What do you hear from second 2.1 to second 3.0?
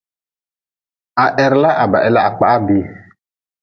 ha kpah ha bii.